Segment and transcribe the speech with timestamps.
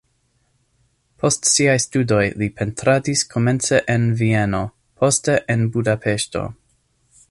[1.23, 4.65] Post siaj studoj li pentradis komence en Vieno,
[5.03, 6.49] poste en Budapeŝto.